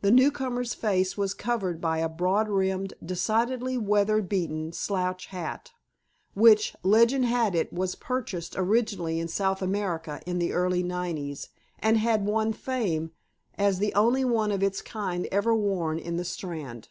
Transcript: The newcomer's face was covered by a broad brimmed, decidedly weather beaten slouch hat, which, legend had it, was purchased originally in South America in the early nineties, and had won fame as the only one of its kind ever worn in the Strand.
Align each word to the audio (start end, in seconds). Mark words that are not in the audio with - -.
The 0.00 0.12
newcomer's 0.12 0.74
face 0.74 1.16
was 1.16 1.34
covered 1.34 1.80
by 1.80 1.98
a 1.98 2.08
broad 2.08 2.46
brimmed, 2.46 2.94
decidedly 3.04 3.76
weather 3.76 4.22
beaten 4.22 4.72
slouch 4.72 5.26
hat, 5.34 5.72
which, 6.34 6.76
legend 6.84 7.24
had 7.24 7.56
it, 7.56 7.72
was 7.72 7.96
purchased 7.96 8.54
originally 8.56 9.18
in 9.18 9.26
South 9.26 9.62
America 9.62 10.20
in 10.24 10.38
the 10.38 10.52
early 10.52 10.84
nineties, 10.84 11.48
and 11.80 11.96
had 11.98 12.24
won 12.26 12.52
fame 12.52 13.10
as 13.58 13.80
the 13.80 13.92
only 13.94 14.24
one 14.24 14.52
of 14.52 14.62
its 14.62 14.80
kind 14.80 15.26
ever 15.32 15.52
worn 15.52 15.98
in 15.98 16.16
the 16.16 16.24
Strand. 16.24 16.88